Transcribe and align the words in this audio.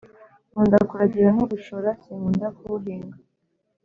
Nkunda 0.51 0.77
kuragira 0.89 1.29
no 1.37 1.43
gushora 1.51 1.89
sinkunda 2.01 2.45
huhinga. 2.57 3.17